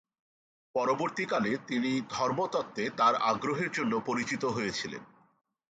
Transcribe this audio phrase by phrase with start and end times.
[0.75, 5.03] পরবর্তীকালে তিনি ধর্মতত্ত্বে তার আগ্রহের জন্য পরিচিত হয়েছিলেন।